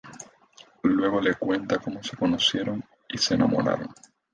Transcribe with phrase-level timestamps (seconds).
[0.81, 3.93] Luego le cuenta cómo se conocieron y se enamoraron.